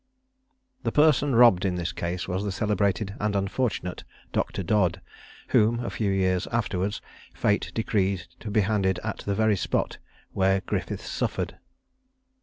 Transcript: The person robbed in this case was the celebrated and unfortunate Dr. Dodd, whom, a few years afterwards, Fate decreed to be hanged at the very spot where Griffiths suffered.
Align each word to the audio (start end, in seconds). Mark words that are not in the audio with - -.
The 0.81 0.91
person 0.91 1.35
robbed 1.35 1.63
in 1.63 1.75
this 1.75 1.91
case 1.91 2.27
was 2.27 2.43
the 2.43 2.51
celebrated 2.51 3.13
and 3.19 3.35
unfortunate 3.35 4.03
Dr. 4.33 4.63
Dodd, 4.63 4.99
whom, 5.49 5.79
a 5.81 5.91
few 5.91 6.09
years 6.09 6.47
afterwards, 6.47 7.01
Fate 7.35 7.71
decreed 7.75 8.25
to 8.39 8.49
be 8.49 8.61
hanged 8.61 8.87
at 9.03 9.19
the 9.19 9.35
very 9.35 9.55
spot 9.55 9.99
where 10.31 10.61
Griffiths 10.61 11.07
suffered. 11.07 11.59